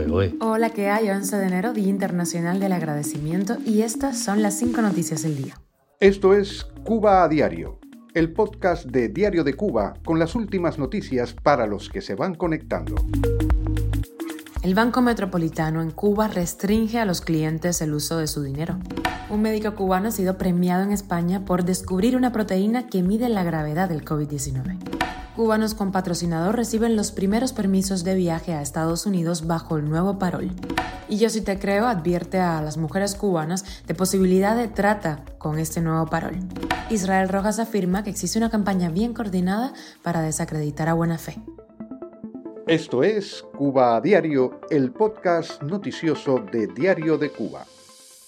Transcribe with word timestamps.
¿eh? 0.00 0.34
Hola, 0.40 0.70
¿qué 0.70 0.88
hay? 0.88 1.10
11 1.10 1.36
de 1.36 1.46
enero, 1.46 1.72
Día 1.74 1.88
Internacional 1.88 2.58
del 2.60 2.72
Agradecimiento, 2.72 3.58
y 3.64 3.82
estas 3.82 4.18
son 4.18 4.40
las 4.42 4.58
cinco 4.58 4.80
noticias 4.80 5.22
del 5.22 5.36
día. 5.36 5.60
Esto 6.00 6.34
es 6.34 6.66
Cuba 6.84 7.22
a 7.22 7.28
Diario, 7.28 7.78
el 8.14 8.32
podcast 8.32 8.86
de 8.86 9.08
Diario 9.08 9.44
de 9.44 9.54
Cuba 9.54 9.94
con 10.04 10.18
las 10.18 10.34
últimas 10.34 10.78
noticias 10.78 11.34
para 11.34 11.66
los 11.66 11.90
que 11.90 12.00
se 12.00 12.14
van 12.14 12.34
conectando. 12.34 12.94
El 14.62 14.74
Banco 14.74 15.02
Metropolitano 15.02 15.82
en 15.82 15.90
Cuba 15.90 16.28
restringe 16.28 16.98
a 16.98 17.04
los 17.04 17.20
clientes 17.20 17.82
el 17.82 17.92
uso 17.92 18.16
de 18.16 18.28
su 18.28 18.42
dinero. 18.42 18.78
Un 19.28 19.42
médico 19.42 19.74
cubano 19.74 20.08
ha 20.08 20.12
sido 20.12 20.38
premiado 20.38 20.84
en 20.84 20.92
España 20.92 21.44
por 21.44 21.64
descubrir 21.64 22.16
una 22.16 22.32
proteína 22.32 22.86
que 22.86 23.02
mide 23.02 23.28
la 23.28 23.44
gravedad 23.44 23.88
del 23.88 24.04
COVID-19 24.04 24.91
cubanos 25.36 25.74
con 25.74 25.92
patrocinador 25.92 26.56
reciben 26.56 26.96
los 26.96 27.12
primeros 27.12 27.52
permisos 27.52 28.04
de 28.04 28.14
viaje 28.14 28.52
a 28.52 28.62
Estados 28.62 29.06
Unidos 29.06 29.46
bajo 29.46 29.76
el 29.76 29.88
nuevo 29.88 30.18
parol. 30.18 30.50
Y 31.08 31.18
yo 31.18 31.30
si 31.30 31.40
te 31.40 31.58
creo 31.58 31.86
advierte 31.86 32.38
a 32.38 32.60
las 32.62 32.76
mujeres 32.76 33.14
cubanas 33.14 33.64
de 33.86 33.94
posibilidad 33.94 34.56
de 34.56 34.68
trata 34.68 35.24
con 35.38 35.58
este 35.58 35.80
nuevo 35.80 36.06
parol. 36.06 36.34
Israel 36.90 37.28
Rojas 37.28 37.58
afirma 37.58 38.04
que 38.04 38.10
existe 38.10 38.38
una 38.38 38.50
campaña 38.50 38.90
bien 38.90 39.14
coordinada 39.14 39.72
para 40.02 40.22
desacreditar 40.22 40.88
a 40.88 40.94
buena 40.94 41.18
fe. 41.18 41.36
Esto 42.66 43.02
es 43.02 43.44
Cuba 43.56 43.96
a 43.96 44.00
Diario, 44.00 44.60
el 44.70 44.92
podcast 44.92 45.62
noticioso 45.62 46.44
de 46.52 46.68
Diario 46.68 47.18
de 47.18 47.30
Cuba 47.30 47.66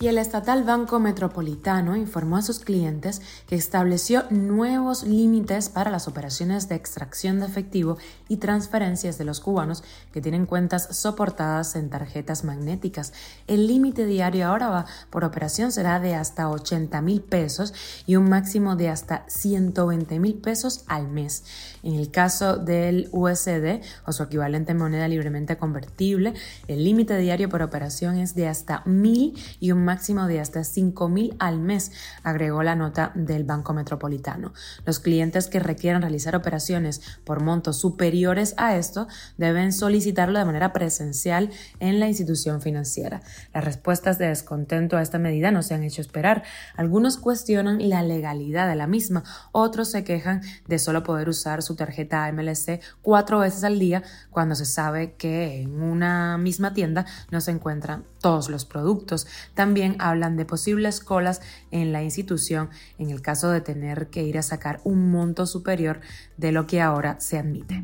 y 0.00 0.08
el 0.08 0.16
estatal 0.16 0.64
Banco 0.64 0.98
Metropolitano 0.98 1.94
informó 1.94 2.38
a 2.38 2.42
sus 2.42 2.60
clientes 2.60 3.20
que 3.46 3.54
estableció 3.54 4.24
nuevos 4.30 5.02
límites 5.02 5.68
para 5.68 5.90
las 5.90 6.08
operaciones 6.08 6.70
de 6.70 6.74
extracción 6.74 7.38
de 7.38 7.44
efectivo 7.44 7.98
y 8.26 8.38
transferencias 8.38 9.18
de 9.18 9.26
los 9.26 9.40
cubanos 9.40 9.84
que 10.10 10.22
tienen 10.22 10.46
cuentas 10.46 10.96
soportadas 10.96 11.76
en 11.76 11.90
tarjetas 11.90 12.44
magnéticas. 12.44 13.12
El 13.46 13.66
límite 13.66 14.06
diario 14.06 14.46
ahora 14.46 14.70
va 14.70 14.86
por 15.10 15.22
operación 15.22 15.70
será 15.70 16.00
de 16.00 16.14
hasta 16.14 16.48
80 16.48 17.02
mil 17.02 17.20
pesos 17.20 17.74
y 18.06 18.16
un 18.16 18.26
máximo 18.30 18.76
de 18.76 18.88
hasta 18.88 19.26
120 19.28 20.18
mil 20.18 20.36
pesos 20.36 20.82
al 20.86 21.08
mes. 21.08 21.44
En 21.82 21.92
el 21.92 22.10
caso 22.10 22.56
del 22.56 23.10
USD 23.12 23.82
o 24.06 24.12
su 24.12 24.22
equivalente 24.22 24.72
en 24.72 24.78
moneda 24.78 25.08
libremente 25.08 25.58
convertible, 25.58 26.32
el 26.68 26.84
límite 26.84 27.18
diario 27.18 27.50
por 27.50 27.60
operación 27.60 28.16
es 28.16 28.34
de 28.34 28.48
hasta 28.48 28.82
mil 28.86 29.38
y 29.60 29.72
un 29.72 29.89
máximo 29.90 30.28
de 30.28 30.38
hasta 30.38 30.60
5.000 30.60 31.34
al 31.40 31.58
mes, 31.58 31.90
agregó 32.22 32.62
la 32.62 32.76
nota 32.76 33.10
del 33.16 33.42
Banco 33.42 33.74
Metropolitano. 33.74 34.52
Los 34.86 35.00
clientes 35.00 35.48
que 35.48 35.58
requieran 35.58 36.02
realizar 36.02 36.36
operaciones 36.36 37.00
por 37.24 37.42
montos 37.42 37.80
superiores 37.80 38.54
a 38.56 38.76
esto 38.76 39.08
deben 39.36 39.72
solicitarlo 39.72 40.38
de 40.38 40.44
manera 40.44 40.72
presencial 40.72 41.50
en 41.80 41.98
la 41.98 42.06
institución 42.06 42.62
financiera. 42.62 43.20
Las 43.52 43.64
respuestas 43.64 44.16
de 44.18 44.28
descontento 44.28 44.96
a 44.96 45.02
esta 45.02 45.18
medida 45.18 45.50
no 45.50 45.64
se 45.64 45.74
han 45.74 45.82
hecho 45.82 46.02
esperar. 46.02 46.44
Algunos 46.76 47.16
cuestionan 47.16 47.88
la 47.88 48.04
legalidad 48.04 48.68
de 48.68 48.76
la 48.76 48.86
misma, 48.86 49.24
otros 49.50 49.90
se 49.90 50.04
quejan 50.04 50.42
de 50.68 50.78
solo 50.78 51.02
poder 51.02 51.28
usar 51.28 51.62
su 51.62 51.74
tarjeta 51.74 52.30
MLC 52.30 52.80
cuatro 53.02 53.40
veces 53.40 53.64
al 53.64 53.80
día 53.80 54.04
cuando 54.30 54.54
se 54.54 54.66
sabe 54.66 55.14
que 55.14 55.62
en 55.62 55.82
una 55.82 56.38
misma 56.38 56.74
tienda 56.74 57.06
no 57.32 57.40
se 57.40 57.50
encuentran 57.50 58.04
todos 58.20 58.50
los 58.50 58.64
productos. 58.64 59.26
También 59.54 59.79
hablan 59.98 60.36
de 60.36 60.44
posibles 60.44 61.00
colas 61.00 61.40
en 61.70 61.92
la 61.92 62.02
institución 62.02 62.70
en 62.98 63.10
el 63.10 63.22
caso 63.22 63.50
de 63.50 63.60
tener 63.60 64.08
que 64.08 64.22
ir 64.22 64.38
a 64.38 64.42
sacar 64.42 64.80
un 64.84 65.10
monto 65.10 65.46
superior 65.46 66.00
de 66.36 66.52
lo 66.52 66.66
que 66.66 66.80
ahora 66.80 67.20
se 67.20 67.38
admite. 67.38 67.82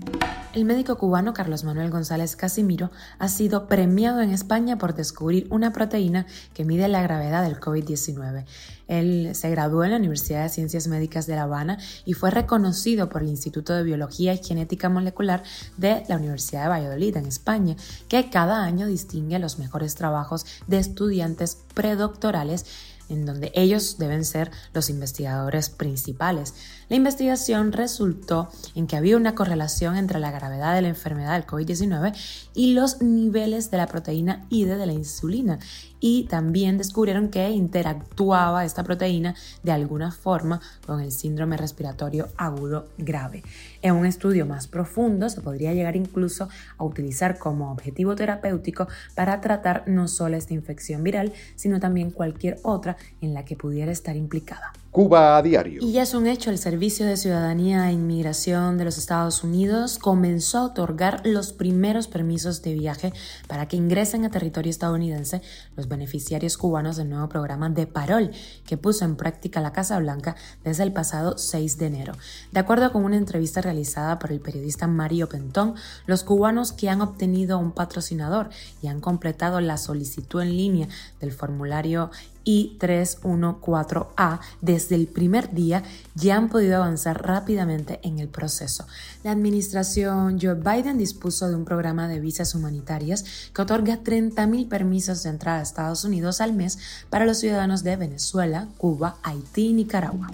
El 0.56 0.64
médico 0.64 0.96
cubano 0.96 1.34
Carlos 1.34 1.64
Manuel 1.64 1.90
González 1.90 2.34
Casimiro 2.34 2.90
ha 3.18 3.28
sido 3.28 3.66
premiado 3.68 4.22
en 4.22 4.30
España 4.30 4.78
por 4.78 4.94
descubrir 4.94 5.46
una 5.50 5.70
proteína 5.70 6.24
que 6.54 6.64
mide 6.64 6.88
la 6.88 7.02
gravedad 7.02 7.42
del 7.42 7.60
COVID-19. 7.60 8.46
Él 8.88 9.34
se 9.34 9.50
graduó 9.50 9.84
en 9.84 9.90
la 9.90 9.98
Universidad 9.98 10.44
de 10.44 10.48
Ciencias 10.48 10.86
Médicas 10.86 11.26
de 11.26 11.36
La 11.36 11.42
Habana 11.42 11.76
y 12.06 12.14
fue 12.14 12.30
reconocido 12.30 13.10
por 13.10 13.20
el 13.20 13.28
Instituto 13.28 13.74
de 13.74 13.82
Biología 13.82 14.32
y 14.32 14.42
Genética 14.42 14.88
Molecular 14.88 15.42
de 15.76 16.04
la 16.08 16.16
Universidad 16.16 16.62
de 16.62 16.68
Valladolid, 16.68 17.18
en 17.18 17.26
España, 17.26 17.76
que 18.08 18.30
cada 18.30 18.64
año 18.64 18.86
distingue 18.86 19.38
los 19.38 19.58
mejores 19.58 19.94
trabajos 19.94 20.46
de 20.66 20.78
estudiantes 20.78 21.58
predoctorales 21.74 22.64
en 23.08 23.26
donde 23.26 23.52
ellos 23.54 23.98
deben 23.98 24.24
ser 24.24 24.50
los 24.72 24.90
investigadores 24.90 25.70
principales. 25.70 26.54
La 26.88 26.96
investigación 26.96 27.72
resultó 27.72 28.48
en 28.74 28.86
que 28.86 28.96
había 28.96 29.16
una 29.16 29.34
correlación 29.34 29.96
entre 29.96 30.20
la 30.20 30.30
gravedad 30.30 30.74
de 30.74 30.82
la 30.82 30.88
enfermedad 30.88 31.34
del 31.34 31.46
COVID-19 31.46 32.16
y 32.54 32.74
los 32.74 33.02
niveles 33.02 33.70
de 33.70 33.76
la 33.78 33.86
proteína 33.86 34.46
IDE 34.50 34.76
de 34.76 34.86
la 34.86 34.92
insulina 34.92 35.58
y 36.00 36.24
también 36.24 36.78
descubrieron 36.78 37.28
que 37.28 37.50
interactuaba 37.50 38.64
esta 38.64 38.84
proteína 38.84 39.34
de 39.62 39.72
alguna 39.72 40.12
forma 40.12 40.60
con 40.86 41.00
el 41.00 41.10
síndrome 41.10 41.56
respiratorio 41.56 42.28
agudo 42.36 42.88
grave. 42.98 43.42
En 43.86 43.94
un 43.94 44.04
estudio 44.04 44.46
más 44.46 44.66
profundo 44.66 45.28
se 45.30 45.40
podría 45.40 45.72
llegar 45.72 45.94
incluso 45.94 46.48
a 46.76 46.82
utilizar 46.82 47.38
como 47.38 47.70
objetivo 47.70 48.16
terapéutico 48.16 48.88
para 49.14 49.40
tratar 49.40 49.84
no 49.86 50.08
solo 50.08 50.36
esta 50.36 50.54
infección 50.54 51.04
viral, 51.04 51.32
sino 51.54 51.78
también 51.78 52.10
cualquier 52.10 52.58
otra 52.64 52.96
en 53.20 53.32
la 53.32 53.44
que 53.44 53.54
pudiera 53.54 53.92
estar 53.92 54.16
implicada. 54.16 54.72
Cuba 54.96 55.36
a 55.36 55.42
diario. 55.42 55.82
Y 55.82 55.92
ya 55.92 56.04
es 56.04 56.14
un 56.14 56.26
hecho, 56.26 56.48
el 56.48 56.56
Servicio 56.56 57.04
de 57.04 57.18
Ciudadanía 57.18 57.90
e 57.90 57.92
Inmigración 57.92 58.78
de 58.78 58.86
los 58.86 58.96
Estados 58.96 59.44
Unidos 59.44 59.98
comenzó 59.98 60.56
a 60.56 60.64
otorgar 60.64 61.20
los 61.22 61.52
primeros 61.52 62.08
permisos 62.08 62.62
de 62.62 62.72
viaje 62.72 63.12
para 63.46 63.68
que 63.68 63.76
ingresen 63.76 64.24
a 64.24 64.30
territorio 64.30 64.70
estadounidense 64.70 65.42
los 65.76 65.86
beneficiarios 65.86 66.56
cubanos 66.56 66.96
del 66.96 67.10
nuevo 67.10 67.28
programa 67.28 67.68
de 67.68 67.86
Parol 67.86 68.30
que 68.64 68.78
puso 68.78 69.04
en 69.04 69.16
práctica 69.16 69.60
la 69.60 69.74
Casa 69.74 69.98
Blanca 69.98 70.34
desde 70.64 70.84
el 70.84 70.94
pasado 70.94 71.36
6 71.36 71.76
de 71.76 71.86
enero. 71.88 72.14
De 72.52 72.60
acuerdo 72.60 72.90
con 72.90 73.04
una 73.04 73.18
entrevista 73.18 73.60
realizada 73.60 74.18
por 74.18 74.32
el 74.32 74.40
periodista 74.40 74.86
Mario 74.86 75.28
Pentón, 75.28 75.74
los 76.06 76.24
cubanos 76.24 76.72
que 76.72 76.88
han 76.88 77.02
obtenido 77.02 77.58
un 77.58 77.72
patrocinador 77.72 78.48
y 78.80 78.86
han 78.86 79.02
completado 79.02 79.60
la 79.60 79.76
solicitud 79.76 80.40
en 80.40 80.56
línea 80.56 80.88
del 81.20 81.32
formulario 81.32 82.10
I314A 82.46 84.40
desde 84.60 84.94
el 84.94 85.08
primer 85.08 85.52
día 85.52 85.82
ya 86.14 86.36
han 86.36 86.48
podido 86.48 86.76
avanzar 86.76 87.26
rápidamente 87.26 88.00
en 88.02 88.18
el 88.18 88.28
proceso. 88.28 88.86
La 89.24 89.32
administración 89.32 90.38
Joe 90.40 90.54
Biden 90.54 90.98
dispuso 90.98 91.48
de 91.48 91.56
un 91.56 91.64
programa 91.64 92.08
de 92.08 92.20
visas 92.20 92.54
humanitarias 92.54 93.24
que 93.52 93.62
otorga 93.62 94.02
30.000 94.02 94.68
permisos 94.68 95.22
de 95.22 95.30
entrada 95.30 95.58
a 95.58 95.62
Estados 95.62 96.04
Unidos 96.04 96.40
al 96.40 96.52
mes 96.52 96.78
para 97.10 97.26
los 97.26 97.38
ciudadanos 97.38 97.82
de 97.82 97.96
Venezuela, 97.96 98.68
Cuba, 98.78 99.16
Haití 99.22 99.68
y 99.68 99.72
Nicaragua. 99.72 100.28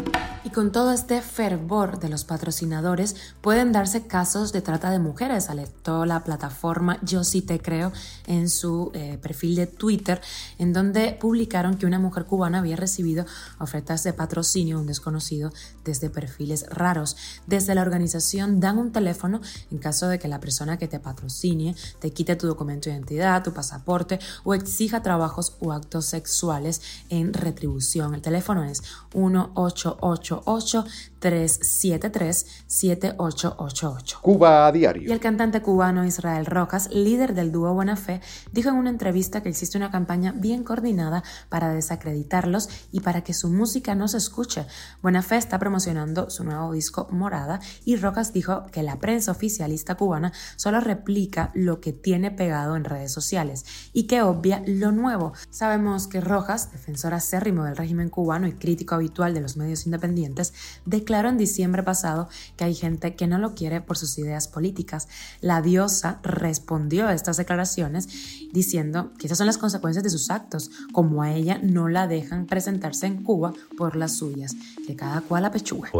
Y 0.44 0.50
con 0.50 0.72
todo 0.72 0.92
este 0.92 1.22
fervor 1.22 2.00
de 2.00 2.08
los 2.08 2.24
patrocinadores 2.24 3.16
pueden 3.40 3.72
darse 3.72 4.06
casos 4.06 4.52
de 4.52 4.60
trata 4.60 4.90
de 4.90 4.98
mujeres, 4.98 5.48
alertó 5.48 6.04
la 6.04 6.24
plataforma 6.24 6.98
Yo 7.02 7.22
sí 7.24 7.42
te 7.42 7.60
creo 7.60 7.92
en 8.26 8.48
su 8.48 8.90
eh, 8.94 9.18
perfil 9.22 9.54
de 9.54 9.66
Twitter, 9.66 10.20
en 10.58 10.72
donde 10.72 11.16
publicaron 11.20 11.76
que 11.76 11.86
una 11.86 12.00
mujer 12.02 12.26
cubana 12.26 12.58
había 12.58 12.76
recibido 12.76 13.24
ofertas 13.58 14.04
de 14.04 14.12
patrocinio 14.12 14.78
un 14.78 14.86
desconocido 14.86 15.52
desde 15.84 16.10
perfiles 16.10 16.66
raros. 16.68 17.16
Desde 17.46 17.74
la 17.74 17.82
organización 17.82 18.60
dan 18.60 18.78
un 18.78 18.92
teléfono 18.92 19.40
en 19.70 19.78
caso 19.78 20.08
de 20.08 20.18
que 20.18 20.28
la 20.28 20.40
persona 20.40 20.78
que 20.78 20.88
te 20.88 21.00
patrocine 21.00 21.74
te 22.00 22.12
quite 22.12 22.36
tu 22.36 22.46
documento 22.46 22.90
de 22.90 22.96
identidad, 22.96 23.42
tu 23.42 23.52
pasaporte 23.52 24.18
o 24.44 24.54
exija 24.54 25.02
trabajos 25.02 25.56
o 25.60 25.72
actos 25.72 26.06
sexuales 26.06 26.82
en 27.08 27.32
retribución. 27.32 28.14
El 28.14 28.22
teléfono 28.22 28.64
es 28.64 28.82
1888 29.14 30.84
373-7888. 31.22 34.20
Cuba 34.20 34.66
a 34.66 34.72
diario. 34.72 35.08
Y 35.08 35.12
el 35.12 35.20
cantante 35.20 35.62
cubano 35.62 36.04
Israel 36.04 36.44
Rojas, 36.46 36.90
líder 36.90 37.34
del 37.34 37.52
dúo 37.52 37.72
Buena 37.74 37.94
Fe, 37.96 38.20
dijo 38.50 38.70
en 38.70 38.74
una 38.74 38.90
entrevista 38.90 39.40
que 39.42 39.48
existe 39.48 39.78
una 39.78 39.92
campaña 39.92 40.32
bien 40.32 40.64
coordinada 40.64 41.22
para 41.48 41.72
desacreditarlos 41.92 42.68
y 42.90 43.00
para 43.00 43.22
que 43.22 43.34
su 43.34 43.48
música 43.48 43.94
no 43.94 44.08
se 44.08 44.16
escuche. 44.16 44.66
Buena 45.02 45.22
Fe 45.22 45.36
está 45.36 45.58
promocionando 45.58 46.30
su 46.30 46.44
nuevo 46.44 46.72
disco 46.72 47.08
Morada 47.10 47.60
y 47.84 47.96
Rojas 47.96 48.32
dijo 48.32 48.66
que 48.72 48.82
la 48.82 48.98
prensa 48.98 49.32
oficialista 49.32 49.94
cubana 49.94 50.32
solo 50.56 50.80
replica 50.80 51.50
lo 51.54 51.80
que 51.80 51.92
tiene 51.92 52.30
pegado 52.30 52.76
en 52.76 52.84
redes 52.84 53.12
sociales 53.12 53.64
y 53.92 54.04
que 54.04 54.22
obvia 54.22 54.62
lo 54.66 54.92
nuevo. 54.92 55.32
Sabemos 55.50 56.06
que 56.06 56.20
Rojas, 56.20 56.72
defensor 56.72 57.14
acérrimo 57.14 57.64
del 57.64 57.76
régimen 57.76 58.08
cubano 58.08 58.46
y 58.46 58.52
crítico 58.52 58.94
habitual 58.94 59.34
de 59.34 59.40
los 59.40 59.56
medios 59.56 59.84
independientes, 59.86 60.54
declaró 60.86 61.28
en 61.28 61.38
diciembre 61.38 61.82
pasado 61.82 62.28
que 62.56 62.64
hay 62.64 62.74
gente 62.74 63.14
que 63.16 63.26
no 63.26 63.38
lo 63.38 63.54
quiere 63.54 63.80
por 63.80 63.98
sus 63.98 64.18
ideas 64.18 64.48
políticas. 64.48 65.08
La 65.40 65.60
diosa 65.60 66.20
respondió 66.22 67.06
a 67.06 67.14
estas 67.14 67.36
declaraciones 67.36 68.08
diciendo 68.52 69.12
que 69.18 69.26
esas 69.26 69.38
son 69.38 69.46
las 69.46 69.58
consecuencias 69.58 70.04
de 70.04 70.10
sus 70.10 70.30
actos. 70.30 70.70
Como 70.92 71.22
a 71.22 71.32
ella 71.32 71.58
no 71.62 71.81
no 71.82 71.88
la 71.88 72.06
dejan 72.06 72.46
presentarse 72.46 73.06
en 73.06 73.24
Cuba 73.24 73.52
por 73.76 73.96
las 73.96 74.16
suyas, 74.16 74.54
que 74.86 74.94
cada 74.94 75.20
cual 75.20 75.44
apechuga. 75.44 75.90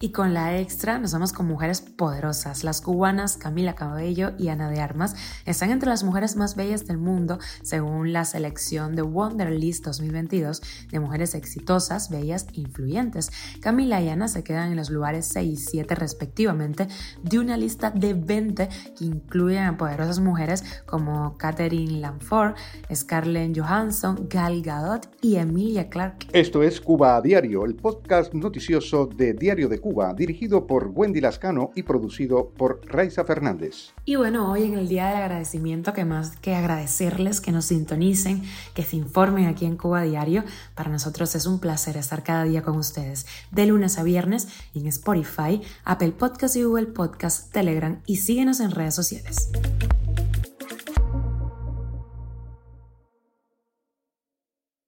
Y 0.00 0.08
con 0.08 0.32
la 0.32 0.58
extra 0.58 0.98
nos 0.98 1.12
vamos 1.12 1.34
con 1.34 1.46
mujeres 1.46 1.82
poderosas. 1.82 2.64
Las 2.64 2.80
cubanas 2.80 3.36
Camila 3.36 3.74
Cabello 3.74 4.32
y 4.38 4.48
Ana 4.48 4.70
de 4.70 4.80
Armas 4.80 5.14
están 5.44 5.70
entre 5.72 5.90
las 5.90 6.04
mujeres 6.04 6.36
más 6.36 6.56
bellas 6.56 6.86
del 6.86 6.96
mundo 6.96 7.38
según 7.62 8.14
la 8.14 8.24
selección 8.24 8.96
de 8.96 9.02
Wonderlist 9.02 9.84
2022 9.84 10.62
de 10.90 11.00
mujeres 11.00 11.34
exitosas, 11.34 12.08
bellas 12.08 12.46
e 12.54 12.60
influyentes. 12.60 13.30
Camila 13.60 14.00
y 14.00 14.08
Ana 14.08 14.28
se 14.28 14.42
quedan 14.42 14.70
en 14.70 14.76
los 14.76 14.88
lugares 14.88 15.26
6 15.26 15.52
y 15.52 15.56
7 15.56 15.94
respectivamente 15.96 16.88
de 17.22 17.38
una 17.38 17.58
lista 17.58 17.90
de 17.90 18.14
20 18.14 18.68
que 18.96 19.04
incluyen 19.04 19.64
a 19.64 19.76
poderosas 19.76 20.18
mujeres 20.18 20.64
como 20.86 21.36
Catherine 21.36 22.00
Lanford, 22.00 22.54
Scarlett 22.94 23.54
Johansson, 23.58 24.26
Gal 24.30 24.62
Gadot 24.62 25.10
y 25.26 25.36
Emilia 25.38 25.88
Clarke. 25.88 26.28
Esto 26.32 26.62
es 26.62 26.80
Cuba 26.80 27.16
a 27.16 27.20
Diario, 27.20 27.64
el 27.64 27.74
podcast 27.74 28.32
noticioso 28.32 29.06
de 29.06 29.32
Diario 29.32 29.68
de 29.68 29.80
Cuba, 29.80 30.14
dirigido 30.14 30.68
por 30.68 30.92
Wendy 30.94 31.20
Lascano 31.20 31.72
y 31.74 31.82
producido 31.82 32.50
por 32.50 32.80
Raiza 32.86 33.24
Fernández. 33.24 33.92
Y 34.04 34.14
bueno, 34.14 34.52
hoy 34.52 34.62
en 34.62 34.74
el 34.74 34.86
Día 34.86 35.08
del 35.08 35.16
Agradecimiento, 35.16 35.92
que 35.92 36.04
más 36.04 36.36
que 36.36 36.54
agradecerles 36.54 37.40
que 37.40 37.50
nos 37.50 37.64
sintonicen, 37.64 38.44
que 38.72 38.84
se 38.84 38.94
informen 38.94 39.46
aquí 39.46 39.64
en 39.64 39.76
Cuba 39.76 40.02
Diario, 40.02 40.44
para 40.76 40.90
nosotros 40.90 41.34
es 41.34 41.46
un 41.46 41.58
placer 41.58 41.96
estar 41.96 42.22
cada 42.22 42.44
día 42.44 42.62
con 42.62 42.76
ustedes, 42.76 43.26
de 43.50 43.66
lunes 43.66 43.98
a 43.98 44.04
viernes 44.04 44.46
en 44.76 44.86
Spotify, 44.86 45.60
Apple 45.82 46.12
Podcast 46.12 46.54
y 46.54 46.62
Google 46.62 46.86
Podcast, 46.86 47.52
Telegram 47.52 48.00
y 48.06 48.18
síguenos 48.18 48.60
en 48.60 48.70
redes 48.70 48.94
sociales. 48.94 49.50